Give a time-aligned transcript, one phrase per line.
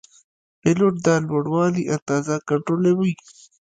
[0.61, 3.13] پیلوټ د لوړوالي اندازه کنټرولوي.